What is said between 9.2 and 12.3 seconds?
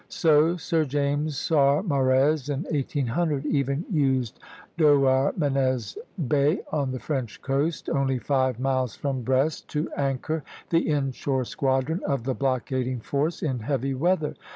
Brest, to anchor the in shore squadron of